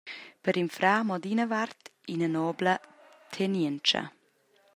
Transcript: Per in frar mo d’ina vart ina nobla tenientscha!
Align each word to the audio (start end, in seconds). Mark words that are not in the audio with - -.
Per 0.43 0.53
in 0.63 0.69
frar 0.75 0.99
mo 1.07 1.15
d’ina 1.23 1.45
vart 1.53 1.83
ina 2.13 2.27
nobla 2.37 2.73
tenientscha! 3.33 4.01